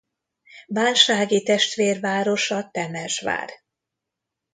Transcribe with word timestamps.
Bánsági 0.67 1.43
testvérvárosa 1.43 2.69
Temesvár. 2.71 3.49